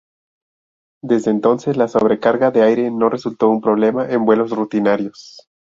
Desde 1.03 1.29
entonces 1.29 1.77
la 1.77 1.87
sobrecarga 1.87 2.49
de 2.49 2.63
aire 2.63 2.89
no 2.89 3.07
resultó 3.07 3.49
un 3.49 3.61
problema 3.61 4.09
en 4.09 4.25
vuelos 4.25 4.49
rutinarios. 4.49 5.47